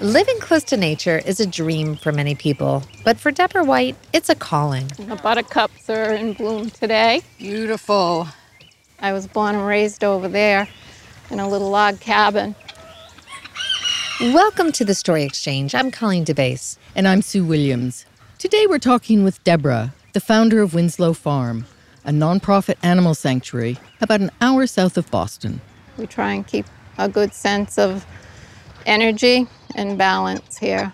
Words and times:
Living 0.00 0.38
close 0.38 0.62
to 0.62 0.76
nature 0.76 1.20
is 1.26 1.40
a 1.40 1.46
dream 1.46 1.96
for 1.96 2.12
many 2.12 2.36
people, 2.36 2.84
but 3.04 3.18
for 3.18 3.32
Debra 3.32 3.64
White, 3.64 3.96
it's 4.12 4.28
a 4.28 4.36
calling. 4.36 4.86
The 4.96 5.18
buttercups 5.20 5.90
are 5.90 6.12
in 6.12 6.34
bloom 6.34 6.70
today. 6.70 7.22
Beautiful. 7.36 8.28
I 9.00 9.12
was 9.12 9.26
born 9.26 9.56
and 9.56 9.66
raised 9.66 10.04
over 10.04 10.28
there 10.28 10.68
in 11.30 11.40
a 11.40 11.48
little 11.48 11.70
log 11.70 11.98
cabin. 11.98 12.54
Welcome 14.20 14.70
to 14.70 14.84
the 14.84 14.94
Story 14.94 15.24
Exchange. 15.24 15.74
I'm 15.74 15.90
Colleen 15.90 16.24
DeBaise. 16.24 16.78
And 16.94 17.08
I'm 17.08 17.20
Sue 17.20 17.44
Williams. 17.44 18.06
Today 18.38 18.68
we're 18.68 18.78
talking 18.78 19.24
with 19.24 19.42
Debra, 19.42 19.92
the 20.12 20.20
founder 20.20 20.62
of 20.62 20.74
Winslow 20.74 21.12
Farm, 21.12 21.66
a 22.04 22.12
nonprofit 22.12 22.76
animal 22.84 23.16
sanctuary 23.16 23.78
about 24.00 24.20
an 24.20 24.30
hour 24.40 24.68
south 24.68 24.96
of 24.96 25.10
Boston. 25.10 25.60
We 25.96 26.06
try 26.06 26.34
and 26.34 26.46
keep 26.46 26.66
a 26.98 27.08
good 27.08 27.34
sense 27.34 27.78
of 27.78 28.06
energy 28.88 29.46
and 29.74 29.98
balance 29.98 30.58
here. 30.58 30.92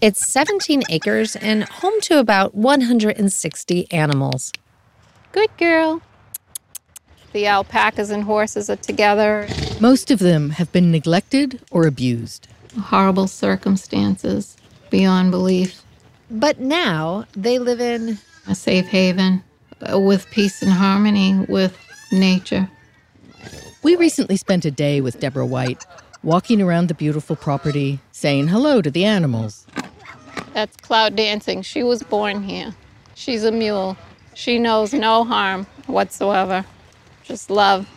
It's 0.00 0.30
17 0.32 0.84
acres 0.88 1.36
and 1.36 1.64
home 1.64 2.00
to 2.02 2.18
about 2.18 2.54
160 2.54 3.92
animals. 3.92 4.52
Good 5.32 5.50
girl. 5.58 6.00
The 7.32 7.46
alpacas 7.46 8.10
and 8.10 8.22
horses 8.22 8.70
are 8.70 8.76
together. 8.76 9.48
Most 9.80 10.10
of 10.10 10.20
them 10.20 10.50
have 10.50 10.70
been 10.70 10.92
neglected 10.92 11.60
or 11.70 11.86
abused. 11.86 12.46
Horrible 12.78 13.26
circumstances 13.26 14.56
beyond 14.90 15.32
belief. 15.32 15.82
But 16.30 16.60
now 16.60 17.26
they 17.32 17.58
live 17.58 17.80
in 17.80 18.18
a 18.46 18.54
safe 18.54 18.86
haven 18.86 19.42
with 19.92 20.30
peace 20.30 20.62
and 20.62 20.70
harmony 20.70 21.44
with 21.48 21.76
nature. 22.12 22.68
We 23.82 23.96
recently 23.96 24.36
spent 24.36 24.64
a 24.64 24.70
day 24.70 25.00
with 25.00 25.20
Debra 25.20 25.44
White, 25.44 25.84
walking 26.24 26.62
around 26.62 26.88
the 26.88 26.94
beautiful 26.94 27.36
property, 27.36 28.00
saying 28.10 28.48
hello 28.48 28.80
to 28.80 28.90
the 28.90 29.04
animals. 29.04 29.66
That's 30.54 30.74
Cloud 30.78 31.14
Dancing. 31.14 31.62
She 31.62 31.82
was 31.82 32.02
born 32.02 32.42
here. 32.42 32.74
She's 33.14 33.44
a 33.44 33.52
mule. 33.52 33.96
She 34.32 34.58
knows 34.58 34.92
no 34.92 35.24
harm 35.24 35.66
whatsoever, 35.86 36.64
just 37.22 37.50
love. 37.50 37.88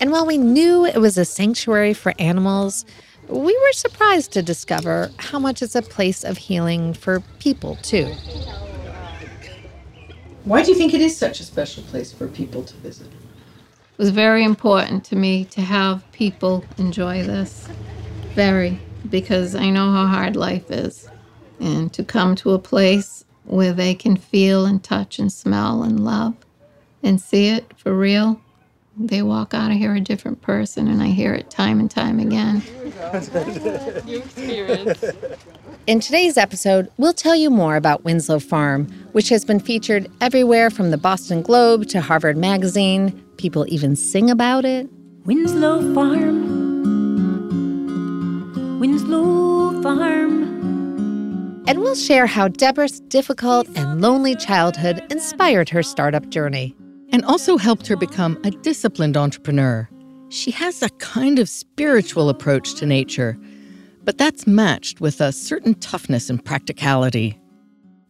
And 0.00 0.12
while 0.12 0.24
we 0.24 0.38
knew 0.38 0.86
it 0.86 0.98
was 0.98 1.18
a 1.18 1.24
sanctuary 1.24 1.92
for 1.92 2.14
animals, 2.18 2.86
we 3.26 3.52
were 3.52 3.72
surprised 3.72 4.32
to 4.32 4.42
discover 4.42 5.10
how 5.18 5.38
much 5.38 5.60
it's 5.60 5.74
a 5.74 5.82
place 5.82 6.24
of 6.24 6.38
healing 6.38 6.94
for 6.94 7.20
people, 7.40 7.76
too. 7.82 8.14
Why 10.44 10.62
do 10.62 10.70
you 10.70 10.78
think 10.78 10.94
it 10.94 11.02
is 11.02 11.14
such 11.16 11.40
a 11.40 11.44
special 11.44 11.82
place 11.82 12.10
for 12.12 12.26
people 12.28 12.62
to 12.62 12.74
visit? 12.76 13.08
Was 13.98 14.10
very 14.10 14.44
important 14.44 15.04
to 15.06 15.16
me 15.16 15.44
to 15.46 15.60
have 15.60 16.04
people 16.12 16.64
enjoy 16.78 17.24
this. 17.24 17.68
Very, 18.34 18.78
because 19.10 19.56
I 19.56 19.70
know 19.70 19.90
how 19.90 20.06
hard 20.06 20.36
life 20.36 20.70
is. 20.70 21.10
And 21.58 21.92
to 21.94 22.04
come 22.04 22.36
to 22.36 22.52
a 22.52 22.60
place 22.60 23.24
where 23.44 23.72
they 23.72 23.96
can 23.96 24.16
feel 24.16 24.66
and 24.66 24.80
touch 24.84 25.18
and 25.18 25.32
smell 25.32 25.82
and 25.82 26.04
love 26.04 26.36
and 27.02 27.20
see 27.20 27.48
it 27.48 27.76
for 27.76 27.92
real, 27.92 28.40
they 28.96 29.20
walk 29.20 29.52
out 29.52 29.72
of 29.72 29.76
here 29.76 29.96
a 29.96 30.00
different 30.00 30.42
person, 30.42 30.86
and 30.86 31.02
I 31.02 31.08
hear 31.08 31.34
it 31.34 31.50
time 31.50 31.80
and 31.80 31.90
time 31.90 32.20
again. 32.20 32.62
In 35.88 35.98
today's 35.98 36.36
episode, 36.36 36.88
we'll 36.98 37.12
tell 37.12 37.34
you 37.34 37.50
more 37.50 37.74
about 37.74 38.04
Winslow 38.04 38.38
Farm, 38.38 38.86
which 39.10 39.28
has 39.30 39.44
been 39.44 39.58
featured 39.58 40.08
everywhere 40.20 40.70
from 40.70 40.92
the 40.92 40.98
Boston 40.98 41.42
Globe 41.42 41.86
to 41.88 42.00
Harvard 42.00 42.36
Magazine. 42.36 43.24
People 43.38 43.64
even 43.68 43.94
sing 43.94 44.28
about 44.30 44.64
it. 44.64 44.88
Winslow 45.24 45.94
Farm. 45.94 46.40
Winslow 48.80 49.80
Farm. 49.80 51.64
And 51.68 51.78
we'll 51.78 51.94
share 51.94 52.26
how 52.26 52.48
Debra's 52.48 52.98
difficult 52.98 53.68
and 53.76 54.00
lonely 54.00 54.34
childhood 54.34 55.04
inspired 55.10 55.68
her 55.68 55.84
startup 55.84 56.28
journey 56.30 56.74
and 57.12 57.24
also 57.24 57.56
helped 57.56 57.86
her 57.86 57.96
become 57.96 58.40
a 58.42 58.50
disciplined 58.50 59.16
entrepreneur. 59.16 59.88
She 60.30 60.50
has 60.50 60.82
a 60.82 60.90
kind 60.98 61.38
of 61.38 61.48
spiritual 61.48 62.28
approach 62.28 62.74
to 62.74 62.86
nature, 62.86 63.38
but 64.02 64.18
that's 64.18 64.48
matched 64.48 65.00
with 65.00 65.20
a 65.20 65.30
certain 65.30 65.74
toughness 65.74 66.28
and 66.28 66.44
practicality. 66.44 67.38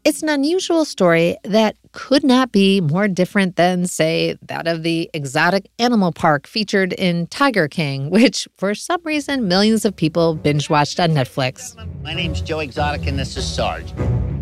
It's 0.05 0.22
an 0.22 0.31
unusual 0.31 0.87
story 0.87 1.37
that 1.44 1.77
could 1.93 2.25
not 2.25 2.53
be 2.53 2.81
more 2.81 3.09
different 3.09 3.56
than, 3.56 3.87
say, 3.87 4.37
that 4.43 4.66
of 4.66 4.82
the 4.82 5.10
exotic 5.15 5.71
animal 5.78 6.12
park 6.12 6.47
featured 6.47 6.93
in 6.94 7.26
Tiger 7.28 7.69
King, 7.69 8.10
which 8.19 8.49
for 8.56 8.75
some 8.75 9.00
reason 9.04 9.49
millions 9.49 9.84
of 9.84 9.94
people 9.94 10.34
binge 10.34 10.71
watched 10.71 11.00
on 11.00 11.10
Netflix. 11.10 11.75
My 12.03 12.15
name's 12.15 12.41
Joe 12.41 12.60
Exotic, 12.60 13.06
and 13.06 13.19
this 13.19 13.37
is 13.37 13.47
Sarge. 13.47 13.93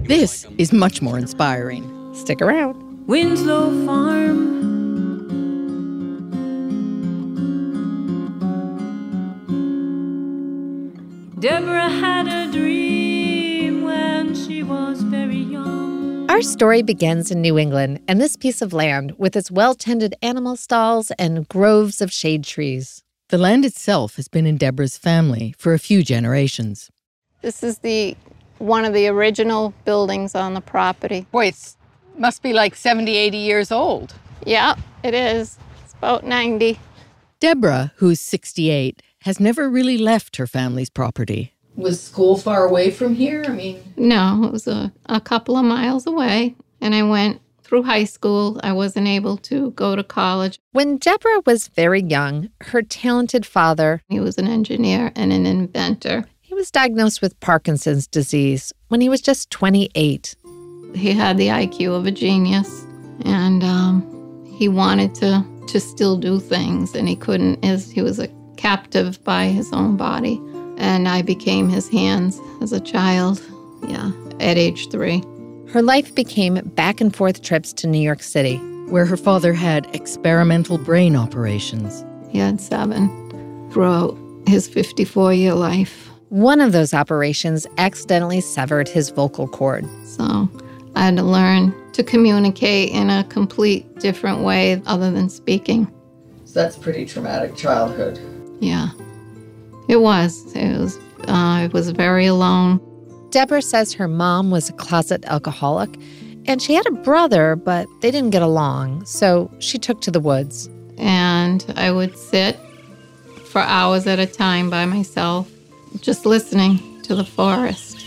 This 0.05 0.47
is 0.59 0.73
much 0.73 1.03
more 1.03 1.19
inspiring. 1.19 2.15
Stick 2.15 2.41
around. 2.41 3.07
Winslow 3.07 3.87
Farm. 3.87 4.57
Debra 11.39 11.89
had 11.91 12.27
a 12.29 12.51
dream 12.51 13.83
when 13.83 14.35
she 14.35 14.63
was 14.63 15.03
very 15.03 15.03
young. 15.03 15.06
Our 16.37 16.43
story 16.43 16.83
begins 16.83 17.31
in 17.31 17.41
New 17.41 17.59
England 17.59 18.01
and 18.07 18.21
this 18.21 18.37
piece 18.37 18.61
of 18.61 18.75
land 18.75 19.15
with 19.17 19.35
its 19.37 19.51
well 19.51 19.75
tended 19.75 20.15
animal 20.21 20.55
stalls 20.55 21.11
and 21.13 21.49
groves 21.49 22.03
of 22.03 22.13
shade 22.13 22.45
trees. 22.45 23.03
The 23.31 23.39
land 23.39 23.65
itself 23.65 24.17
has 24.17 24.29
been 24.29 24.45
in 24.45 24.59
Debra's 24.59 24.99
family 24.99 25.55
for 25.57 25.73
a 25.73 25.79
few 25.79 26.03
generations. 26.03 26.91
This 27.41 27.63
is 27.63 27.79
the 27.79 28.19
one 28.59 28.85
of 28.85 28.93
the 28.93 29.09
original 29.09 29.73
buildings 29.87 30.35
on 30.35 30.53
the 30.53 30.61
property. 30.61 31.25
Boy, 31.33 31.47
it's 31.47 31.79
must 32.19 32.43
be 32.43 32.53
like 32.53 32.75
70, 32.75 33.17
80 33.17 33.39
years 33.39 33.73
old. 33.73 34.13
Yeah, 34.45 34.75
it 35.03 35.15
is. 35.15 35.57
It's 35.87 35.95
about 35.95 36.27
90. 36.27 36.79
Debra, 37.41 37.93
who's 37.97 38.21
68, 38.21 39.03
has 39.23 39.41
never 39.41 39.71
really 39.71 39.97
left 39.97 40.37
her 40.37 40.47
family's 40.47 40.91
property. 40.91 41.55
Was 41.77 42.03
school 42.03 42.37
far 42.37 42.67
away 42.67 42.91
from 42.91 43.15
here? 43.15 43.45
I 43.47 43.51
mean, 43.51 43.93
no, 43.97 44.45
it 44.45 44.53
was 44.53 44.67
a, 44.67 44.93
a 45.07 45.21
couple 45.21 45.57
of 45.57 45.65
miles 45.65 46.07
away. 46.07 46.55
And 46.81 46.95
I 46.95 47.03
went 47.03 47.41
through 47.63 47.83
high 47.83 48.05
school. 48.05 48.61
I 48.63 48.73
wasn't 48.73 49.09
able 49.09 49.37
to 49.39 49.73
go 49.73 49.97
to 49.97 50.05
college. 50.05 50.59
When 50.73 50.99
Debra 50.99 51.43
was 51.45 51.69
very 51.69 52.03
young, 52.03 52.51
her 52.63 52.83
talented 52.83 53.45
father, 53.45 54.03
he 54.09 54.21
was 54.21 54.39
an 54.39 54.47
engineer 54.47 55.13
and 55.17 55.33
an 55.33 55.47
inventor, 55.47 56.25
he 56.41 56.55
was 56.55 56.71
diagnosed 56.71 57.21
with 57.21 57.39
Parkinson's 57.41 58.07
disease 58.07 58.73
when 58.89 59.01
he 59.01 59.09
was 59.09 59.21
just 59.21 59.51
28. 59.51 60.37
He 60.95 61.13
had 61.13 61.37
the 61.37 61.49
IQ 61.49 61.95
of 61.97 62.07
a 62.07 62.13
genius, 62.13 62.85
and 63.25 63.65
um, 63.65 64.47
he 64.57 64.69
wanted 64.69 65.15
to 65.17 65.45
to 65.67 65.81
still 65.81 66.17
do 66.17 66.39
things, 66.39 66.95
and 66.95 67.09
he 67.09 67.17
couldn't. 67.17 67.65
As 67.65 67.91
he 67.91 68.01
was 68.01 68.21
a 68.21 68.29
captive 68.57 69.23
by 69.25 69.47
his 69.47 69.73
own 69.73 69.97
body, 69.97 70.41
and 70.77 71.09
I 71.09 71.23
became 71.23 71.69
his 71.69 71.89
hands 71.89 72.41
as 72.61 72.73
a 72.73 72.81
child. 72.81 73.43
Yeah, 73.89 74.11
at 74.41 74.59
age 74.59 74.91
three. 74.91 75.23
Her 75.69 75.83
life 75.83 76.15
became 76.15 76.55
back 76.75 77.01
and 77.01 77.15
forth 77.15 77.43
trips 77.43 77.73
to 77.75 77.87
New 77.87 78.01
York 78.01 78.23
City, 78.23 78.57
where 78.89 79.05
her 79.05 79.17
father 79.17 79.53
had 79.53 79.93
experimental 79.95 80.79
brain 80.79 81.17
operations. 81.17 82.05
He 82.31 82.39
had 82.39 82.61
seven 82.61 83.09
throughout 83.71 84.17
his 84.47 84.69
54 84.69 85.35
year 85.35 85.55
life. 85.55 86.09
One 86.29 86.61
of 86.61 86.73
those 86.73 86.95
operations 86.95 87.67
accidentally 87.79 88.41
severed 88.41 88.89
his 88.89 89.11
vocal 89.11 89.49
cord. 89.49 89.87
So 90.05 90.49
I 90.95 91.05
had 91.05 91.17
to 91.17 91.23
learn 91.23 91.75
to 91.93 92.03
communicate 92.03 92.91
in 92.91 93.11
a 93.11 93.25
complete 93.25 93.99
different 93.99 94.41
way 94.41 94.83
other 94.87 95.11
than 95.11 95.29
speaking. 95.29 95.93
So 96.45 96.61
that's 96.61 96.77
pretty 96.77 97.07
traumatic 97.07 97.55
childhood. 97.57 98.21
Yeah, 98.61 98.89
it 99.89 100.01
was. 100.01 100.53
It 100.55 100.79
was. 100.79 100.99
Uh, 101.29 101.33
I 101.33 101.71
was 101.73 101.91
very 101.91 102.27
alone. 102.27 102.81
Debra 103.31 103.63
says 103.63 103.93
her 103.93 104.09
mom 104.09 104.51
was 104.51 104.69
a 104.69 104.73
closet 104.73 105.25
alcoholic, 105.27 105.99
and 106.47 106.63
she 106.63 106.75
had 106.75 106.87
a 106.87 106.93
brother, 106.93 107.57
but 107.57 107.87
they 108.01 108.11
didn't 108.11 108.31
get 108.31 108.43
along. 108.43 109.05
So 109.05 109.51
she 109.59 109.79
took 109.79 110.01
to 110.03 110.11
the 110.11 110.21
woods. 110.21 110.69
And 110.99 111.65
I 111.77 111.91
would 111.91 112.17
sit 112.17 112.59
for 113.47 113.61
hours 113.61 114.07
at 114.07 114.19
a 114.19 114.27
time 114.27 114.71
by 114.71 114.85
myself, 114.87 115.51
just 116.01 116.25
listening 116.27 117.03
to 117.03 117.15
the 117.15 117.25
forest. 117.25 118.01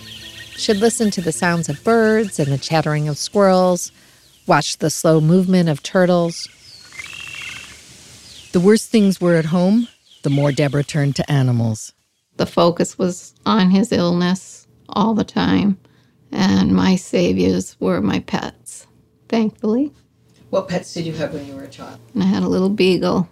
She'd 0.57 0.77
listen 0.77 1.09
to 1.11 1.21
the 1.21 1.31
sounds 1.31 1.69
of 1.69 1.83
birds 1.83 2.39
and 2.39 2.51
the 2.51 2.57
chattering 2.57 3.07
of 3.07 3.17
squirrels, 3.17 3.91
watch 4.45 4.77
the 4.77 4.89
slow 4.89 5.21
movement 5.21 5.69
of 5.69 5.81
turtles. 5.83 6.47
The 8.51 8.59
worst 8.59 8.89
things 8.89 9.21
were 9.21 9.35
at 9.35 9.45
home, 9.45 9.87
the 10.23 10.29
more 10.29 10.51
Debra 10.51 10.83
turned 10.83 11.15
to 11.17 11.31
animals. 11.31 11.93
The 12.37 12.45
focus 12.45 12.97
was 12.97 13.33
on 13.45 13.69
his 13.71 13.91
illness 13.91 14.67
all 14.89 15.13
the 15.13 15.23
time, 15.23 15.77
and 16.31 16.73
my 16.73 16.95
saviors 16.95 17.75
were 17.79 18.01
my 18.01 18.19
pets, 18.19 18.87
thankfully. 19.27 19.91
What 20.49 20.67
pets 20.67 20.93
did 20.93 21.05
you 21.05 21.13
have 21.13 21.33
when 21.33 21.45
you 21.45 21.55
were 21.55 21.63
a 21.63 21.67
child? 21.67 21.99
And 22.13 22.23
I 22.23 22.27
had 22.27 22.43
a 22.43 22.47
little 22.47 22.69
beagle, 22.69 23.29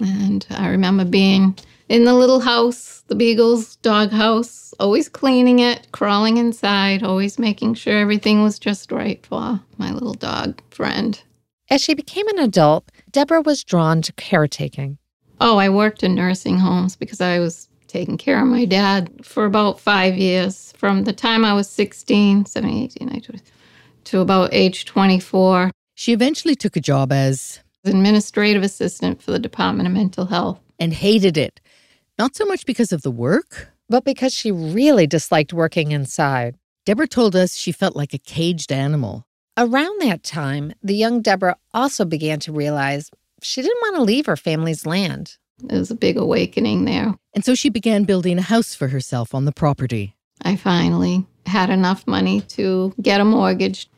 and 0.00 0.46
I 0.50 0.68
remember 0.68 1.04
being 1.04 1.56
in 1.88 2.04
the 2.04 2.14
little 2.14 2.40
house, 2.40 3.02
the 3.08 3.14
Beagles 3.14 3.76
dog 3.76 4.10
house, 4.10 4.72
always 4.78 5.08
cleaning 5.08 5.58
it, 5.58 5.88
crawling 5.92 6.36
inside, 6.36 7.02
always 7.02 7.38
making 7.38 7.74
sure 7.74 7.98
everything 7.98 8.42
was 8.42 8.58
just 8.58 8.92
right 8.92 9.24
for 9.26 9.60
my 9.78 9.90
little 9.90 10.14
dog 10.14 10.60
friend. 10.70 11.22
As 11.70 11.82
she 11.82 11.94
became 11.94 12.28
an 12.28 12.38
adult, 12.38 12.90
Debra 13.10 13.42
was 13.42 13.64
drawn 13.64 14.00
to 14.02 14.12
caretaking. 14.14 14.98
Oh, 15.40 15.58
I 15.58 15.68
worked 15.68 16.02
in 16.02 16.14
nursing 16.14 16.58
homes 16.58 16.96
because 16.96 17.20
I 17.20 17.38
was 17.38 17.68
taking 17.86 18.18
care 18.18 18.40
of 18.40 18.46
my 18.48 18.64
dad 18.64 19.10
for 19.22 19.44
about 19.44 19.80
five 19.80 20.16
years 20.16 20.72
from 20.76 21.04
the 21.04 21.12
time 21.12 21.44
I 21.44 21.54
was 21.54 21.68
16, 21.70 22.44
17, 22.46 22.84
18, 22.84 23.08
19, 23.08 23.40
to 24.04 24.20
about 24.20 24.52
age 24.52 24.84
24. 24.84 25.70
She 25.94 26.12
eventually 26.12 26.54
took 26.54 26.76
a 26.76 26.80
job 26.80 27.12
as 27.12 27.60
Administrative 27.84 28.62
assistant 28.62 29.22
for 29.22 29.30
the 29.30 29.38
Department 29.38 29.86
of 29.86 29.94
Mental 29.94 30.26
Health. 30.26 30.60
and 30.78 30.92
hated 30.92 31.36
it. 31.36 31.60
Not 32.18 32.36
so 32.36 32.44
much 32.44 32.66
because 32.66 32.92
of 32.92 33.02
the 33.02 33.10
work. 33.10 33.68
But 33.88 34.04
because 34.04 34.34
she 34.34 34.52
really 34.52 35.06
disliked 35.06 35.52
working 35.54 35.92
inside. 35.92 36.56
Debra 36.84 37.08
told 37.08 37.34
us 37.34 37.54
she 37.54 37.72
felt 37.72 37.96
like 37.96 38.12
a 38.12 38.18
caged 38.18 38.70
animal. 38.70 39.24
Around 39.56 40.02
that 40.02 40.22
time, 40.22 40.74
the 40.82 40.94
young 40.94 41.22
Debra 41.22 41.56
also 41.72 42.04
began 42.04 42.38
to 42.40 42.52
realize 42.52 43.10
she 43.42 43.62
didn't 43.62 43.80
want 43.82 43.96
to 43.96 44.02
leave 44.02 44.26
her 44.26 44.36
family's 44.36 44.86
land. 44.86 45.36
It 45.68 45.74
was 45.74 45.90
a 45.90 45.96
big 45.96 46.16
awakening 46.16 46.84
there. 46.84 47.14
And 47.34 47.44
so 47.44 47.54
she 47.54 47.68
began 47.68 48.04
building 48.04 48.38
a 48.38 48.42
house 48.42 48.74
for 48.74 48.88
herself 48.88 49.34
on 49.34 49.44
the 49.44 49.52
property. 49.52 50.14
I 50.42 50.56
finally 50.56 51.26
had 51.46 51.70
enough 51.70 52.06
money 52.06 52.42
to 52.42 52.94
get 53.02 53.20
a 53.20 53.24
mortgage. 53.24 53.88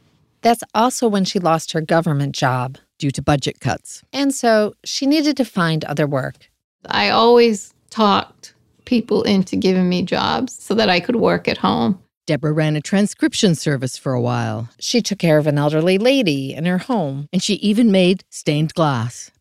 That's 0.43 0.63
also 0.75 1.07
when 1.07 1.25
she 1.25 1.39
lost 1.39 1.73
her 1.73 1.81
government 1.83 2.35
job. 2.35 2.79
due 3.01 3.11
to 3.11 3.23
budget 3.23 3.61
cuts. 3.61 4.03
And 4.13 4.33
so 4.33 4.75
she 4.85 5.07
needed 5.07 5.37
to 5.39 5.45
find 5.45 5.85
other 5.85 6.07
work. 6.07 6.51
I 6.87 7.09
always 7.09 7.73
talked 7.89 8.55
people 8.85 9.23
into 9.23 9.57
giving 9.57 9.89
me 9.89 10.03
jobs 10.03 10.53
so 10.55 10.75
that 10.75 10.89
I 10.91 11.01
could 11.01 11.17
work 11.17 11.49
at 11.49 11.59
home. 11.59 11.99
Debra 12.31 12.53
ran 12.53 12.77
a 12.77 12.81
transcription 12.81 13.57
service 13.57 13.99
for 13.99 14.13
a 14.13 14.21
while, 14.21 14.69
She 14.79 15.03
took 15.03 15.19
care 15.19 15.37
of 15.39 15.49
an 15.49 15.59
elderly 15.59 15.99
lady 15.99 16.55
in 16.55 16.65
her 16.65 16.79
home. 16.79 17.27
and 17.33 17.43
she 17.43 17.55
even 17.55 17.91
made 17.91 18.23
stained 18.31 18.73
glass. 18.75 19.33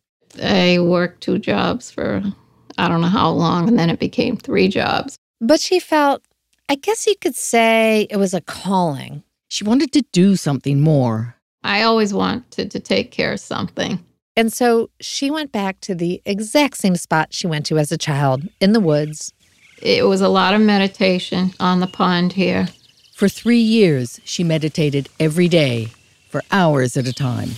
I 0.42 0.80
worked 0.80 1.20
two 1.20 1.38
jobs 1.38 1.88
for 1.88 2.20
I 2.78 2.88
don't 2.88 3.00
know 3.00 3.06
how 3.06 3.30
long, 3.30 3.68
and 3.68 3.78
then 3.78 3.90
it 3.90 4.00
became 4.00 4.36
three 4.36 4.66
jobs. 4.66 5.16
But 5.40 5.60
she 5.60 5.78
felt, 5.78 6.22
I 6.68 6.74
guess 6.74 7.06
you 7.06 7.14
could 7.20 7.36
say 7.36 8.08
it 8.10 8.16
was 8.16 8.34
a 8.34 8.40
calling. 8.40 9.22
She 9.48 9.62
wanted 9.62 9.92
to 9.92 10.02
do 10.10 10.34
something 10.34 10.80
more. 10.80 11.36
I 11.62 11.82
always 11.82 12.12
wanted 12.12 12.72
to 12.72 12.80
take 12.80 13.12
care 13.12 13.34
of 13.34 13.38
something. 13.38 14.04
And 14.34 14.52
so 14.52 14.90
she 15.00 15.30
went 15.30 15.52
back 15.52 15.80
to 15.82 15.94
the 15.94 16.20
exact 16.24 16.78
same 16.78 16.96
spot 16.96 17.28
she 17.32 17.46
went 17.46 17.66
to 17.66 17.78
as 17.78 17.92
a 17.92 17.98
child 17.98 18.48
in 18.60 18.72
the 18.72 18.80
woods. 18.80 19.32
It 19.80 20.06
was 20.06 20.20
a 20.20 20.28
lot 20.28 20.54
of 20.54 20.60
meditation 20.60 21.52
on 21.60 21.80
the 21.80 21.86
pond 21.86 22.32
here. 22.32 22.66
For 23.20 23.28
three 23.28 23.60
years, 23.60 24.18
she 24.24 24.42
meditated 24.42 25.10
every 25.20 25.46
day 25.46 25.88
for 26.30 26.42
hours 26.50 26.96
at 26.96 27.06
a 27.06 27.12
time. 27.12 27.50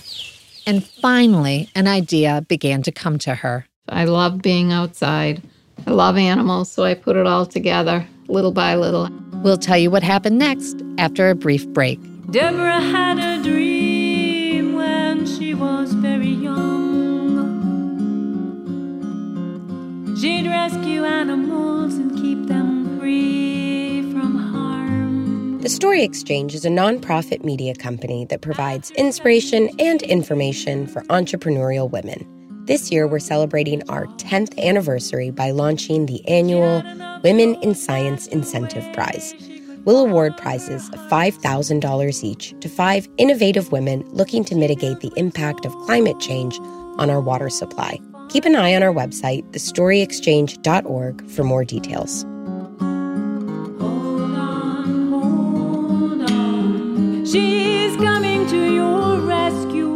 And 0.67 0.85
finally, 0.85 1.69
an 1.77 1.87
idea 1.87 2.45
began 2.49 2.83
to 2.83 2.91
come 2.91 3.17
to 3.21 3.37
her. 3.37 3.67
I 3.89 4.07
love 4.07 4.43
being 4.43 4.73
outside. 4.73 5.41
I 5.87 5.93
love 5.93 6.17
animals, 6.17 6.73
so 6.73 6.83
I 6.83 6.95
put 6.95 7.15
it 7.15 7.29
all 7.29 7.47
together 7.47 8.05
little 8.27 8.51
by 8.51 8.75
little. 8.75 9.09
We'll 9.45 9.57
tell 9.57 9.79
you 9.79 9.89
what 9.89 10.03
happened 10.03 10.37
next 10.37 10.83
after 10.99 11.31
a 11.31 11.37
brief 11.37 11.69
break. 11.69 12.01
Debra 12.33 12.81
had 12.81 13.21
a 13.21 13.41
dream 13.41 14.75
when 14.75 15.25
she 15.27 15.55
was 15.55 15.93
very 15.93 16.27
young. 16.27 16.59
She'd 20.21 20.49
rescue 20.49 21.05
animals 21.05 21.95
and 21.95 22.17
keep 22.17 22.49
them 22.49 22.99
free 22.99 23.23
from 23.23 23.31
harm. 23.31 23.62
The 25.63 25.69
Story 25.69 26.03
Exchange 26.03 26.57
is 26.57 26.65
a 26.65 26.69
nonprofit 26.69 27.45
media 27.45 27.73
company 27.77 28.25
that 28.25 28.41
provides 28.41 28.91
inspiration 28.91 29.71
and 29.79 30.03
information 30.03 30.89
for 30.89 31.03
entrepreneurial 31.03 31.89
women. 31.89 32.27
This 32.67 32.91
year, 32.91 33.07
we're 33.07 33.21
celebrating 33.21 33.89
our 33.89 34.07
10th 34.17 34.59
anniversary 34.59 35.31
by 35.31 35.53
launching 35.53 36.07
the 36.07 36.27
annual 36.27 36.83
Women 37.23 37.55
in 37.63 37.77
Science 37.77 38.27
Incentive 38.27 38.85
Prize. 38.93 39.37
We'll 39.85 40.05
award 40.05 40.37
prizes 40.37 40.89
of 40.89 40.99
$5,000 41.09 42.25
each 42.25 42.59
to 42.59 42.69
five 42.69 43.09
innovative 43.17 43.71
women 43.71 44.03
looking 44.09 44.45
to 44.47 44.57
mitigate 44.57 44.99
the 44.99 45.13
impact 45.17 45.65
of 45.65 45.77
climate 45.87 46.19
change 46.19 46.59
on 46.99 47.09
our 47.09 47.21
water 47.21 47.49
supply. 47.49 48.01
Keep 48.31 48.47
an 48.47 48.57
eye 48.57 48.75
on 48.75 48.83
our 48.83 48.93
website, 48.93 49.49
thestoryexchange.org, 49.53 51.31
for 51.31 51.45
more 51.45 51.65
details. 51.65 52.27
To 58.53 58.71
your 58.71 59.19
rescue. 59.21 59.89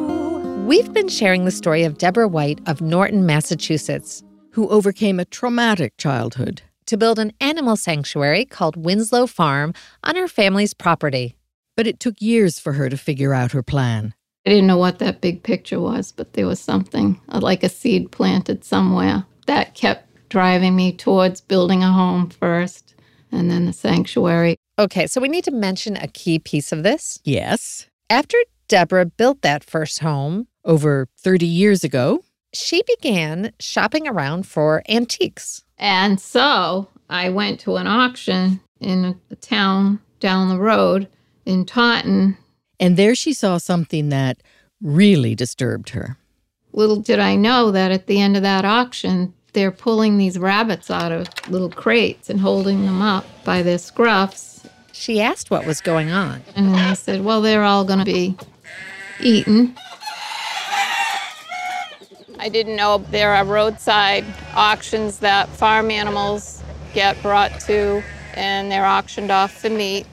We've 0.64 0.90
been 0.94 1.08
sharing 1.08 1.44
the 1.44 1.50
story 1.50 1.82
of 1.84 1.98
Debra 1.98 2.26
White 2.26 2.58
of 2.66 2.80
Norton, 2.80 3.26
Massachusetts, 3.26 4.22
Who 4.52 4.66
overcame 4.70 5.20
a 5.20 5.26
traumatic 5.26 5.98
childhood. 5.98 6.62
to 6.86 6.96
build 6.96 7.18
an 7.18 7.32
animal 7.38 7.76
sanctuary 7.76 8.46
called 8.46 8.74
Winslow 8.82 9.26
Farm 9.26 9.74
on 10.04 10.16
her 10.16 10.26
family's 10.26 10.72
property. 10.72 11.36
But 11.76 11.86
it 11.86 12.00
took 12.00 12.14
years 12.22 12.58
for 12.58 12.72
her 12.72 12.88
to 12.88 12.96
figure 12.96 13.34
out 13.34 13.52
her 13.52 13.62
plan. 13.62 14.14
I 14.46 14.50
didn't 14.50 14.68
know 14.68 14.78
what 14.78 15.00
that 15.00 15.20
big 15.20 15.42
picture 15.42 15.78
was, 15.80 16.10
but 16.10 16.32
there 16.32 16.46
was 16.46 16.58
something 16.58 17.20
uh, 17.28 17.40
like 17.42 17.62
a 17.62 17.68
seed 17.68 18.10
planted 18.10 18.64
somewhere 18.64 19.26
that 19.46 19.74
kept 19.74 20.08
driving 20.30 20.74
me 20.74 20.92
towards 20.92 21.42
building 21.42 21.82
a 21.82 21.92
home 21.92 22.30
first 22.30 22.94
and 23.30 23.50
then 23.50 23.66
the 23.66 23.74
sanctuary. 23.74 24.56
Okay, 24.78 25.06
so 25.06 25.20
we 25.20 25.28
need 25.28 25.44
to 25.44 25.50
mention 25.50 25.96
a 25.96 26.08
key 26.08 26.38
piece 26.38 26.72
of 26.72 26.84
this. 26.84 27.20
Yes, 27.24 27.86
After 28.08 28.38
Debra 28.68 29.06
built 29.06 29.42
that 29.42 29.64
first 29.64 29.98
home, 29.98 30.46
over 30.64 31.08
30 31.18 31.46
years 31.46 31.82
ago, 31.82 32.22
she 32.52 32.82
began 32.86 33.52
shopping 33.58 34.06
around 34.06 34.46
for 34.46 34.82
antiques. 34.88 35.64
And 35.76 36.20
so 36.20 36.88
I 37.10 37.28
went 37.30 37.58
to 37.60 37.76
an 37.76 37.88
auction 37.88 38.60
in 38.80 39.18
a 39.30 39.36
town 39.36 40.00
down 40.20 40.48
the 40.48 40.58
road 40.58 41.08
in 41.44 41.64
Taunton. 41.64 42.36
and 42.78 42.96
there 42.96 43.14
she 43.14 43.32
saw 43.32 43.58
something 43.58 44.10
that 44.10 44.42
really 44.80 45.34
disturbed 45.34 45.90
her. 45.90 46.16
Little 46.72 46.96
did 46.96 47.18
I 47.18 47.34
know 47.36 47.70
that 47.70 47.90
at 47.90 48.06
the 48.06 48.20
end 48.20 48.36
of 48.36 48.42
that 48.42 48.64
auction, 48.64 49.32
they're 49.52 49.70
pulling 49.72 50.18
these 50.18 50.38
rabbits 50.38 50.90
out 50.90 51.10
of 51.10 51.26
little 51.48 51.70
crates 51.70 52.28
and 52.28 52.40
holding 52.40 52.84
them 52.84 53.00
up 53.00 53.24
by 53.44 53.62
their 53.62 53.78
scruffs. 53.78 54.68
She 54.98 55.20
asked 55.20 55.50
what 55.50 55.66
was 55.66 55.80
going 55.80 56.10
on. 56.10 56.42
And 56.56 56.74
I 56.74 56.94
said, 56.94 57.22
well, 57.22 57.42
they're 57.42 57.62
all 57.64 57.84
going 57.84 57.98
to 57.98 58.04
be 58.04 58.36
eaten. 59.20 59.76
I 62.38 62.48
didn't 62.48 62.76
know 62.76 62.98
there 63.10 63.34
are 63.34 63.44
roadside 63.44 64.24
auctions 64.54 65.18
that 65.18 65.48
farm 65.48 65.90
animals 65.90 66.62
get 66.94 67.20
brought 67.22 67.60
to 67.60 68.02
and 68.34 68.70
they're 68.70 68.86
auctioned 68.86 69.30
off 69.30 69.52
for 69.52 69.70
meat. 69.70 70.06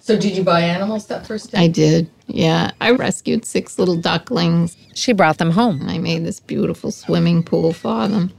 So, 0.00 0.18
did 0.18 0.36
you 0.36 0.42
buy 0.42 0.62
animals 0.62 1.06
that 1.08 1.26
first 1.26 1.52
day? 1.52 1.58
I 1.58 1.68
did, 1.68 2.10
yeah. 2.26 2.70
I 2.80 2.92
rescued 2.92 3.44
six 3.44 3.78
little 3.78 3.96
ducklings 3.96 4.76
She 4.94 5.12
brought 5.12 5.38
them 5.38 5.50
home. 5.50 5.80
and 5.82 5.90
I 5.90 5.98
made 5.98 6.24
this 6.24 6.40
beautiful 6.40 6.90
swimming 6.90 7.42
pool 7.42 7.72
for 7.74 8.08
them. 8.08 8.32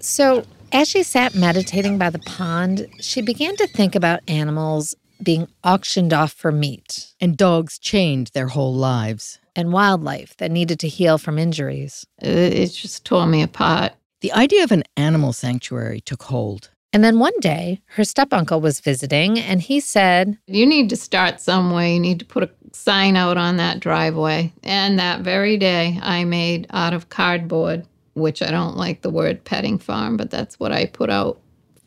So, 0.00 0.44
as 0.72 0.88
she 0.88 1.02
sat 1.02 1.34
meditating 1.34 1.98
by 1.98 2.10
the 2.10 2.18
pond, 2.20 2.86
she 3.00 3.22
began 3.22 3.56
to 3.56 3.66
think 3.66 3.94
about 3.94 4.20
animals 4.28 4.94
being 5.22 5.48
auctioned 5.64 6.12
off 6.12 6.32
for 6.32 6.52
meat 6.52 7.12
And 7.20 7.36
dogs 7.36 7.78
chained 7.78 8.28
their 8.34 8.48
whole 8.48 8.74
lives. 8.74 9.38
and 9.56 9.72
wildlife 9.72 10.36
that 10.36 10.52
needed 10.52 10.78
to 10.78 10.88
heal 10.88 11.18
from 11.18 11.36
injuries. 11.36 12.06
It, 12.22 12.52
it 12.52 12.68
just 12.68 13.04
tore 13.04 13.26
me 13.26 13.42
apart. 13.42 13.92
The 14.20 14.32
idea 14.32 14.62
of 14.62 14.70
an 14.70 14.84
animal 14.96 15.32
sanctuary 15.32 16.00
took 16.00 16.22
hold. 16.24 16.70
And 16.92 17.02
then 17.02 17.18
one 17.18 17.38
day, 17.40 17.80
her 17.96 18.04
step-uncle 18.04 18.60
was 18.60 18.78
visiting 18.80 19.38
and 19.38 19.60
he 19.60 19.80
said, 19.80 20.38
You 20.46 20.64
need 20.64 20.88
to 20.90 20.96
start 20.96 21.40
somewhere. 21.40 21.88
You 21.88 21.98
need 22.00 22.20
to 22.20 22.24
put 22.24 22.44
a 22.44 22.50
sign 22.72 23.16
out 23.16 23.36
on 23.36 23.56
that 23.56 23.80
driveway. 23.80 24.52
And 24.62 24.98
that 25.00 25.22
very 25.22 25.56
day, 25.56 25.98
I 26.02 26.22
made 26.24 26.66
out 26.70 26.94
of 26.94 27.08
cardboard, 27.08 27.84
which 28.18 28.42
I 28.42 28.50
don't 28.50 28.76
like 28.76 29.02
the 29.02 29.10
word 29.10 29.44
petting 29.44 29.78
farm, 29.78 30.16
but 30.16 30.30
that's 30.30 30.58
what 30.58 30.72
I 30.72 30.86
put 30.86 31.10
out 31.10 31.40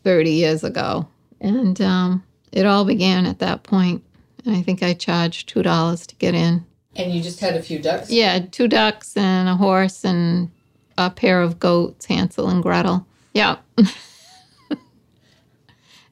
30 0.03 0.31
years 0.31 0.63
ago. 0.63 1.07
And 1.39 1.79
um, 1.81 2.23
it 2.51 2.65
all 2.65 2.85
began 2.85 3.25
at 3.25 3.39
that 3.39 3.63
point. 3.63 4.03
And 4.45 4.55
I 4.55 4.61
think 4.61 4.81
I 4.83 4.93
charged 4.93 5.53
$2 5.53 6.07
to 6.07 6.15
get 6.15 6.33
in. 6.33 6.65
And 6.95 7.13
you 7.13 7.21
just 7.21 7.39
had 7.39 7.55
a 7.55 7.61
few 7.61 7.79
ducks? 7.79 8.09
Yeah, 8.09 8.39
two 8.39 8.67
ducks 8.67 9.15
and 9.15 9.47
a 9.47 9.55
horse 9.55 10.03
and 10.03 10.51
a 10.97 11.09
pair 11.09 11.41
of 11.41 11.59
goats, 11.59 12.05
Hansel 12.05 12.49
and 12.49 12.61
Gretel. 12.61 13.05
Yeah. 13.33 13.57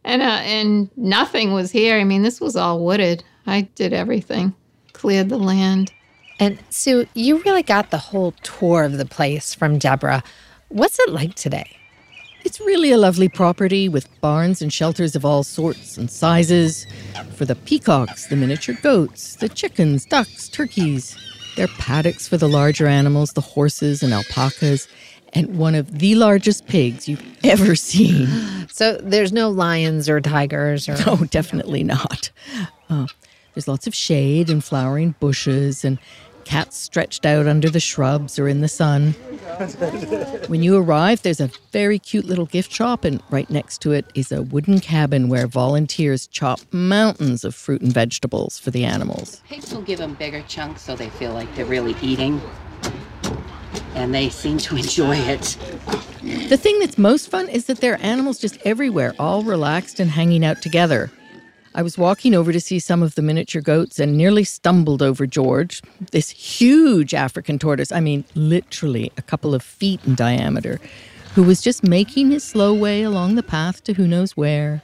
and 0.05 0.21
uh, 0.21 0.41
and 0.43 0.89
nothing 0.95 1.53
was 1.53 1.71
here. 1.71 1.99
I 1.99 2.05
mean, 2.05 2.21
this 2.21 2.39
was 2.39 2.55
all 2.55 2.79
wooded. 2.83 3.23
I 3.45 3.61
did 3.75 3.93
everything, 3.93 4.55
cleared 4.93 5.29
the 5.29 5.37
land. 5.37 5.91
And 6.39 6.57
Sue, 6.69 7.05
you 7.13 7.39
really 7.43 7.63
got 7.63 7.91
the 7.91 7.97
whole 7.97 8.31
tour 8.43 8.83
of 8.83 8.97
the 8.97 9.05
place 9.05 9.53
from 9.53 9.77
Debra. 9.77 10.23
What's 10.69 10.97
it 10.99 11.09
like 11.09 11.35
today? 11.35 11.75
It's 12.45 12.61
really 12.61 12.91
a 12.91 12.97
lovely 12.97 13.27
property 13.27 13.89
with 13.89 14.07
barns 14.21 14.61
and 14.61 14.71
shelters 14.71 15.15
of 15.15 15.25
all 15.25 15.43
sorts 15.43 15.97
and 15.97 16.09
sizes 16.09 16.87
for 17.35 17.43
the 17.43 17.55
peacocks, 17.55 18.27
the 18.27 18.37
miniature 18.37 18.75
goats, 18.81 19.35
the 19.35 19.49
chickens, 19.49 20.05
ducks, 20.05 20.47
turkeys. 20.47 21.17
There 21.57 21.65
are 21.65 21.77
paddocks 21.77 22.29
for 22.29 22.37
the 22.37 22.47
larger 22.47 22.87
animals, 22.87 23.33
the 23.33 23.41
horses 23.41 24.01
and 24.01 24.13
alpacas, 24.13 24.87
and 25.33 25.57
one 25.57 25.75
of 25.75 25.99
the 25.99 26.15
largest 26.15 26.67
pigs 26.67 27.09
you've 27.09 27.23
ever 27.43 27.75
seen. 27.75 28.27
So 28.71 28.97
there's 29.03 29.33
no 29.33 29.49
lions 29.49 30.07
or 30.07 30.21
tigers 30.21 30.87
or. 30.87 30.95
Oh, 31.05 31.25
definitely 31.25 31.83
not. 31.83 32.29
Uh, 32.89 33.07
there's 33.53 33.67
lots 33.67 33.87
of 33.87 33.95
shade 33.95 34.49
and 34.49 34.63
flowering 34.63 35.15
bushes 35.19 35.83
and 35.83 35.99
cats 36.49 36.75
stretched 36.75 37.27
out 37.27 37.45
under 37.45 37.69
the 37.69 37.79
shrubs 37.79 38.39
or 38.39 38.47
in 38.47 38.61
the 38.61 38.67
sun. 38.67 39.11
When 40.47 40.63
you 40.63 40.77
arrive, 40.77 41.21
there's 41.21 41.39
a 41.39 41.51
very 41.71 41.99
cute 41.99 42.25
little 42.25 42.47
gift 42.47 42.71
shop, 42.71 43.05
and 43.05 43.21
right 43.29 43.47
next 43.51 43.81
to 43.81 43.91
it 43.91 44.07
is 44.15 44.31
a 44.31 44.41
wooden 44.41 44.79
cabin 44.79 45.29
where 45.29 45.45
volunteers 45.45 46.25
chop 46.25 46.59
mountains 46.71 47.43
of 47.43 47.53
fruit 47.53 47.81
and 47.81 47.93
vegetables 47.93 48.57
for 48.57 48.71
the 48.71 48.83
animals. 48.83 49.43
Pigs 49.47 49.71
will 49.71 49.83
give 49.83 49.99
them 49.99 50.15
bigger 50.15 50.41
chunks 50.47 50.81
so 50.81 50.95
they 50.95 51.09
feel 51.11 51.33
like 51.33 51.53
they're 51.55 51.65
really 51.65 51.95
eating. 52.01 52.41
And 53.93 54.11
they 54.11 54.29
seem 54.29 54.57
to 54.59 54.75
enjoy 54.75 55.17
it. 55.17 55.55
The 56.49 56.57
thing 56.57 56.79
that's 56.79 56.97
most 56.97 57.29
fun 57.29 57.47
is 57.47 57.65
that 57.65 57.79
there 57.79 57.93
are 57.93 58.01
animals 58.01 58.39
just 58.39 58.57
everywhere, 58.65 59.13
all 59.19 59.43
relaxed 59.43 59.99
and 59.99 60.09
hanging 60.09 60.43
out 60.43 60.63
together. 60.63 61.11
I 61.75 61.83
was 61.83 61.97
walking 61.97 62.33
over 62.33 62.51
to 62.51 62.59
see 62.59 62.79
some 62.79 63.03
of 63.03 63.15
the 63.15 63.21
miniature 63.21 63.61
goats 63.61 63.99
and 63.99 64.17
nearly 64.17 64.43
stumbled 64.43 65.01
over 65.01 65.27
George, 65.27 65.81
this 66.11 66.29
huge 66.29 67.13
African 67.13 67.59
tortoise, 67.59 67.91
I 67.91 67.99
mean, 67.99 68.25
literally 68.33 69.11
a 69.17 69.21
couple 69.21 69.53
of 69.53 69.61
feet 69.61 69.99
in 70.05 70.15
diameter, 70.15 70.79
who 71.35 71.43
was 71.43 71.61
just 71.61 71.83
making 71.83 72.31
his 72.31 72.43
slow 72.43 72.73
way 72.73 73.03
along 73.03 73.35
the 73.35 73.43
path 73.43 73.83
to 73.83 73.93
who 73.93 74.07
knows 74.07 74.35
where. 74.35 74.81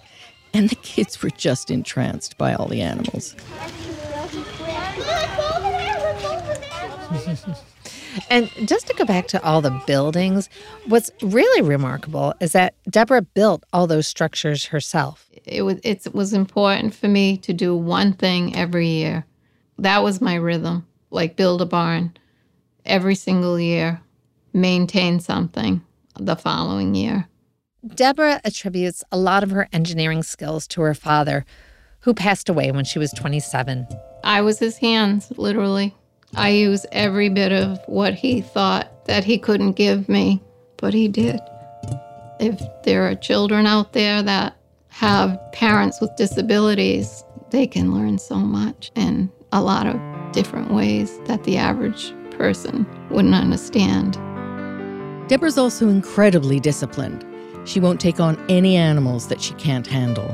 And 0.54 0.70
the 0.70 0.76
kids 0.76 1.22
were 1.22 1.32
just 1.32 1.72
entranced 1.72 2.38
by 2.38 2.54
all 2.54 2.68
the 2.68 2.82
animals. 2.82 3.36
And 8.30 8.50
just 8.66 8.88
to 8.88 8.94
go 8.94 9.06
back 9.06 9.28
to 9.30 9.44
all 9.44 9.62
the 9.62 9.78
buildings, 9.86 10.50
what's 10.88 11.12
really 11.22 11.62
remarkable 11.62 12.34
is 12.40 12.54
that 12.54 12.74
Debra 12.90 13.24
built 13.24 13.64
all 13.74 13.88
those 13.88 14.08
structures 14.08 14.66
herself. 14.68 15.25
It 15.48 15.62
was 15.62 15.80
it 15.84 16.14
was 16.14 16.34
important 16.34 16.94
for 16.94 17.08
me 17.08 17.38
to 17.38 17.54
do 17.54 17.76
one 17.76 18.14
thing 18.14 18.56
every 18.56 18.88
year. 18.88 19.26
That 19.78 20.04
was 20.04 20.22
my 20.22 20.36
rhythm. 20.36 20.88
Like 21.12 21.36
build 21.36 21.62
a 21.62 21.66
barn 21.66 22.18
every 22.86 23.16
single 23.16 23.60
year, 23.60 24.02
maintain 24.54 25.20
something 25.20 25.82
the 26.20 26.36
following 26.36 26.96
year. 26.96 27.28
Debra 27.86 28.42
attributes 28.44 29.04
a 29.12 29.18
lot 29.18 29.44
of 29.44 29.52
her 29.52 29.68
engineering 29.72 30.24
skills 30.24 30.68
to 30.70 30.82
her 30.82 30.96
father, 30.96 31.46
who 32.02 32.14
passed 32.14 32.50
away 32.50 32.72
when 32.72 32.86
she 32.86 32.98
was 32.98 33.12
27. 33.12 33.88
I 34.24 34.42
was 34.42 34.58
his 34.58 34.78
hands, 34.78 35.32
literally. 35.38 35.96
I 36.36 36.50
use 36.50 36.86
every 36.92 37.30
bit 37.30 37.52
of 37.52 37.80
what 37.86 38.14
he 38.16 38.42
thought 38.42 39.06
that 39.06 39.24
he 39.24 39.38
couldn't 39.38 39.74
give 39.74 40.10
me, 40.10 40.42
but 40.78 40.94
he 40.94 41.08
did. 41.08 41.40
If 42.40 42.60
there 42.84 43.08
are 43.08 43.16
children 43.16 43.68
out 43.68 43.94
there 43.94 44.24
that 44.24 44.58
have 44.96 45.38
parents 45.52 46.00
with 46.00 46.16
disabilities, 46.16 47.26
they 47.50 47.68
can 47.68 47.94
learn 47.94 48.18
so 48.18 48.36
much 48.36 48.94
in 48.96 49.30
a 49.52 49.62
lot 49.62 49.86
of 49.86 50.00
different 50.32 50.72
ways 50.72 51.20
that 51.26 51.44
the 51.44 51.58
average 51.58 52.14
person 52.32 52.86
wouldn't 53.10 53.36
understand. 53.36 54.14
Debra's 55.28 55.58
also 55.58 55.90
incredibly 55.90 56.62
disciplined. 56.62 57.26
She 57.66 57.82
won't 57.82 58.00
take 58.00 58.22
on 58.22 58.42
any 58.50 58.78
animals 58.78 59.28
that 59.28 59.42
she 59.42 59.54
can't 59.56 59.86
handle. 59.86 60.34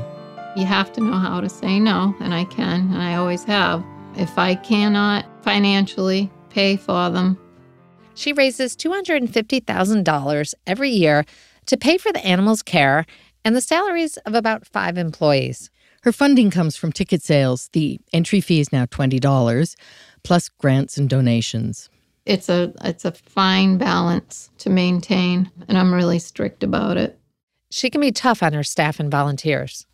You 0.56 0.64
have 0.64 0.92
to 0.92 1.00
know 1.00 1.18
how 1.18 1.40
to 1.40 1.48
say 1.48 1.80
no, 1.80 2.14
and 2.20 2.32
I 2.32 2.44
can, 2.44 2.82
and 2.92 3.02
I 3.02 3.16
always 3.16 3.42
have. 3.42 3.84
If 4.14 4.38
I 4.38 4.54
cannot 4.54 5.26
financially 5.42 6.30
pay 6.50 6.76
for 6.76 7.10
them, 7.10 7.36
She 8.14 8.32
raises 8.32 8.76
$250,000 8.76 10.54
every 10.66 10.90
year 10.90 11.24
to 11.66 11.76
pay 11.76 11.98
for 11.98 12.12
the 12.12 12.24
animals' 12.24 12.62
care 12.62 13.06
and 13.44 13.54
the 13.56 13.60
salaries 13.60 14.16
of 14.18 14.34
about 14.34 14.66
five 14.66 14.96
employees. 14.98 15.70
Her 16.02 16.12
funding 16.12 16.50
comes 16.50 16.76
from 16.76 16.92
ticket 16.92 17.22
sales. 17.22 17.68
The 17.72 18.00
entry 18.12 18.40
fee 18.40 18.60
is 18.60 18.72
now 18.72 18.86
$20, 18.86 19.76
plus 20.24 20.48
grants 20.48 20.96
and 20.96 21.08
donations. 21.08 21.88
it's 22.24 22.48
a 22.48 22.72
it's 22.84 23.04
a 23.04 23.12
fine 23.12 23.78
balance 23.78 24.50
to 24.58 24.70
maintain, 24.70 25.50
and 25.68 25.76
I'm 25.76 25.92
really 25.92 26.18
strict 26.18 26.62
about 26.62 26.96
it. 26.96 27.18
She 27.70 27.90
can 27.90 28.00
be 28.00 28.12
tough 28.12 28.42
on 28.42 28.52
her 28.52 28.62
staff 28.62 29.00
and 29.00 29.10
volunteers. 29.10 29.86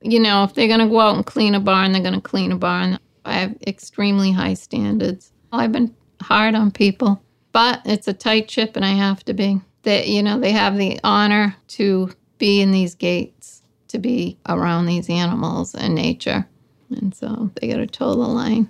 You 0.00 0.20
know, 0.20 0.44
if 0.44 0.54
they're 0.54 0.68
going 0.68 0.80
to 0.80 0.86
go 0.88 1.00
out 1.00 1.16
and 1.16 1.26
clean 1.26 1.54
a 1.54 1.60
barn, 1.60 1.92
they're 1.92 2.02
going 2.02 2.14
to 2.14 2.20
clean 2.20 2.52
a 2.52 2.56
barn. 2.56 2.98
I 3.24 3.34
have 3.34 3.56
extremely 3.66 4.32
high 4.32 4.54
standards. 4.54 5.32
I've 5.52 5.72
been 5.72 5.94
hard 6.20 6.54
on 6.54 6.70
people, 6.70 7.20
but 7.52 7.80
it's 7.84 8.08
a 8.08 8.12
tight 8.12 8.50
ship, 8.50 8.76
and 8.76 8.84
I 8.84 8.92
have 8.92 9.24
to 9.24 9.34
be. 9.34 9.60
That 9.82 10.08
you 10.08 10.22
know, 10.22 10.38
they 10.40 10.52
have 10.52 10.76
the 10.76 10.98
honor 11.04 11.56
to 11.68 12.10
be 12.38 12.60
in 12.60 12.72
these 12.72 12.94
gates, 12.94 13.62
to 13.88 13.98
be 13.98 14.36
around 14.48 14.86
these 14.86 15.08
animals 15.10 15.74
and 15.74 15.94
nature, 15.94 16.46
and 16.90 17.14
so 17.14 17.50
they 17.54 17.68
got 17.68 17.76
to 17.76 17.86
toe 17.86 18.14
the 18.14 18.20
line. 18.20 18.68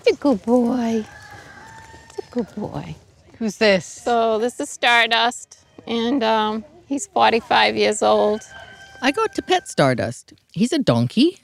It's 0.00 0.18
a 0.18 0.20
good 0.20 0.42
boy. 0.42 1.04
It's 2.08 2.18
a 2.18 2.30
good 2.30 2.54
boy. 2.54 2.94
Who's 3.38 3.56
this? 3.56 3.84
So 3.84 4.38
this 4.38 4.60
is 4.60 4.70
Stardust, 4.70 5.64
and 5.86 6.22
um, 6.22 6.64
he's 6.86 7.06
45 7.08 7.76
years 7.76 8.02
old. 8.02 8.42
I 9.02 9.10
got 9.10 9.34
to 9.34 9.42
pet 9.42 9.68
Stardust. 9.68 10.32
He's 10.52 10.72
a 10.72 10.78
donkey. 10.78 11.42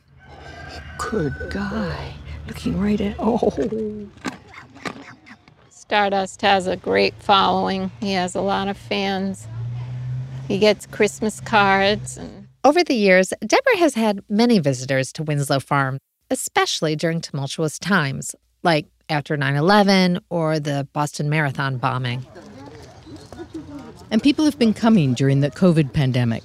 Good 0.99 1.35
guy. 1.51 2.15
Looking 2.47 2.81
right 2.81 3.01
at. 3.01 3.17
Oh. 3.19 4.09
Stardust 5.69 6.43
has 6.43 6.67
a 6.67 6.77
great 6.77 7.15
following. 7.15 7.91
He 8.01 8.13
has 8.13 8.35
a 8.35 8.41
lot 8.41 8.69
of 8.69 8.77
fans. 8.77 9.49
He 10.51 10.59
gets 10.59 10.85
Christmas 10.85 11.39
cards 11.41 12.17
and 12.17 12.49
Over 12.65 12.83
the 12.83 12.95
years, 12.95 13.33
Debra 13.41 13.77
has 13.77 13.95
had 13.95 14.25
many 14.29 14.59
visitors 14.59 15.13
to 15.13 15.23
Winslow 15.23 15.61
Farm, 15.61 15.99
especially 16.29 16.97
during 16.97 17.21
tumultuous 17.21 17.79
times, 17.79 18.35
like 18.65 18.87
after 19.09 19.37
9 19.37 19.55
11 19.55 20.19
or 20.29 20.59
the 20.59 20.89
Boston 20.93 21.31
Marathon 21.31 21.77
bombing. 21.77 22.27
And 24.11 24.21
people 24.21 24.45
have 24.45 24.59
been 24.59 24.75
coming 24.75 25.15
during 25.15 25.39
the 25.39 25.53
COVID 25.53 25.93
pandemic, 25.93 26.43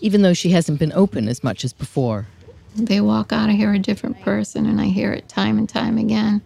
even 0.00 0.22
though 0.22 0.34
she 0.34 0.50
hasn't 0.50 0.80
been 0.80 0.92
open 0.92 1.28
as 1.28 1.44
much 1.44 1.64
as 1.64 1.72
before. 1.72 2.26
they 2.74 3.00
walk 3.00 3.32
out 3.32 3.48
of 3.48 3.54
here 3.54 3.72
a 3.72 3.78
different 3.78 4.20
person, 4.22 4.66
and 4.66 4.80
I 4.80 4.86
hear 4.86 5.12
it 5.12 5.28
time 5.28 5.56
and 5.56 5.68
time 5.68 5.98
again. 5.98 6.42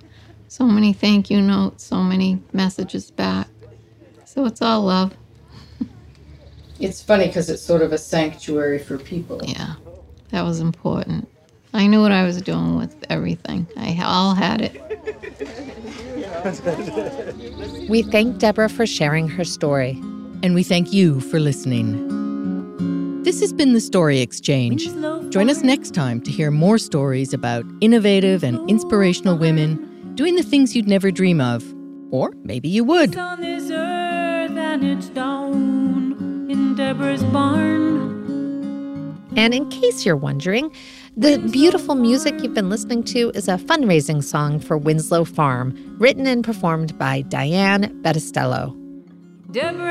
So 0.49 0.67
many 0.67 0.93
thank 0.93 1.31
you 1.31 1.41
notes, 1.41 1.83
so 1.83 2.03
many 2.03 2.43
messages 2.53 3.11
back. 3.11 3.49
So 4.27 4.45
it's 4.45 4.61
all 4.61 4.83
love. 4.83 5.15
It's 6.81 7.03
funny 7.03 7.27
because 7.27 7.51
it's 7.51 7.63
sort 7.63 7.83
of 7.83 7.93
a 7.93 7.99
sanctuary 7.99 8.79
for 8.79 8.99
people. 8.99 9.41
Yeah, 9.45 9.75
that 10.31 10.43
was 10.43 10.61
important. 10.61 11.29
I 11.73 11.87
knew 11.87 12.01
what 12.01 12.11
I 12.11 12.25
was 12.25 12.41
doing 12.43 12.77
with 12.77 12.97
everything. 13.11 13.67
I 13.77 14.01
all 14.03 14.35
had 14.35 14.63
it. 14.63 14.81
We 17.89 18.03
thank 18.03 18.39
Debra 18.39 18.69
for 18.71 18.87
sharing 18.87 19.29
her 19.29 19.45
story. 19.45 19.91
And 20.43 20.55
we 20.55 20.63
thank 20.63 20.93
you 20.93 21.21
for 21.21 21.39
listening. 21.39 22.09
This 23.25 23.41
has 23.41 23.53
been 23.53 23.75
the 23.75 23.81
Story 23.81 24.21
Exchange. 24.21 24.87
Join 25.31 25.51
us 25.51 25.63
next 25.63 25.93
time 25.93 26.23
to 26.23 26.31
hear 26.31 26.51
more 26.51 26.79
stories 26.79 27.35
about 27.35 27.67
innovative 27.83 28.43
and 28.43 28.69
inspirational 28.71 29.37
women 29.37 30.15
doing 30.15 30.37
the 30.37 30.43
things 30.43 30.75
you'd 30.75 30.89
never 30.89 31.11
dream 31.11 31.41
of. 31.41 31.63
Or 32.11 32.33
maybe 32.43 32.69
you 32.69 32.83
would. 32.85 33.15
In 36.51 36.75
Debra's 36.75 37.23
barn. 37.23 39.17
And 39.37 39.55
in 39.55 39.71
case 39.71 40.05
you're 40.05 40.17
wondering, 40.17 40.75
the 41.17 41.39
beautiful 41.53 41.95
music 41.95 42.43
you've 42.43 42.55
been 42.55 42.69
listening 42.69 43.05
to 43.05 43.31
is 43.37 43.47
a 43.47 43.57
fundraising 43.57 44.21
song 44.25 44.59
for 44.59 44.77
Winslow 44.77 45.27
Farm, 45.27 45.77
written 46.01 46.27
and 46.27 46.43
performed 46.43 46.99
by 46.99 47.23
Diane 47.23 48.03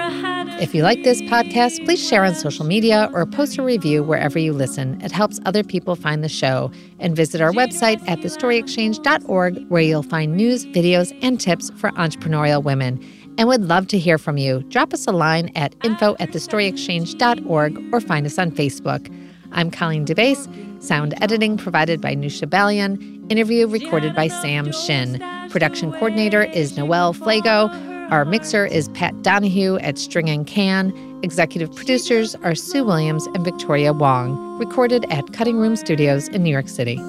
had 0.10 0.62
If 0.62 0.76
you 0.76 0.84
like 0.84 1.04
this 1.04 1.22
podcast, 1.22 1.86
please 1.86 2.06
share 2.06 2.26
on 2.26 2.36
social 2.36 2.66
media 2.66 3.10
or 3.14 3.26
post 3.26 3.58
a 3.58 3.64
review 3.64 4.04
wherever 4.04 4.38
you 4.38 4.52
listen. 4.52 5.00
It 5.02 5.14
helps 5.14 5.40
other 5.46 5.64
people 5.64 5.96
find 5.96 6.26
the 6.26 6.30
show. 6.30 6.72
And 7.00 7.16
visit 7.16 7.40
our 7.40 7.52
website 7.54 8.06
at 8.06 8.20
thestoryexchange.org, 8.20 9.66
where 9.70 9.82
you'll 9.82 10.04
find 10.04 10.36
news, 10.36 10.66
videos, 10.66 11.18
and 11.22 11.40
tips 11.40 11.70
for 11.78 11.92
entrepreneurial 11.92 12.62
women. 12.62 13.02
And 13.40 13.48
would 13.48 13.70
love 13.70 13.88
to 13.88 13.98
hear 13.98 14.18
from 14.18 14.38
you. 14.38 14.64
Drop 14.64 14.94
us 14.94 15.08
a 15.08 15.14
line 15.14 15.50
at 15.56 15.74
info 15.86 16.18
at 16.20 16.32
thestoryexchange.org 16.32 17.94
or 17.94 18.02
find 18.02 18.26
us 18.26 18.38
on 18.38 18.52
Facebook. 18.52 19.10
I'm 19.54 19.72
Colleen 19.72 20.06
DeBaise. 20.06 20.84
Sound 20.84 21.14
editing 21.22 21.56
provided 21.56 22.02
by 22.02 22.16
Nusha 22.16 22.50
Balian. 22.50 23.32
Interview 23.32 23.66
recorded 23.66 24.14
by 24.14 24.28
Sam 24.28 24.74
Shin. 24.74 25.24
Production 25.50 25.94
coordinator 25.94 26.44
is 26.44 26.76
Noel 26.76 27.14
Flago. 27.14 27.70
Our 28.12 28.26
mixer 28.26 28.66
is 28.66 28.90
Pat 28.90 29.22
Donahue 29.22 29.78
at 29.78 29.98
String 29.98 30.30
and 30.30 30.46
Can. 30.46 30.92
Executive 31.24 31.74
producers 31.74 32.36
are 32.36 32.56
Sue 32.56 32.84
Williams 32.84 33.26
and 33.28 33.46
Victoria 33.46 33.94
Wong, 33.94 34.60
recorded 34.60 35.06
at 35.10 35.32
Cutting 35.32 35.60
Room 35.60 35.78
Studios 35.78 36.28
in 36.28 36.44
New 36.44 36.52
York 36.52 36.68
City. 36.68 37.00